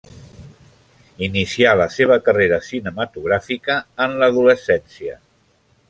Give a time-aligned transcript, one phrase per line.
[1.27, 5.21] Inicià la seva carrera cinematogràfica en l'adolescència.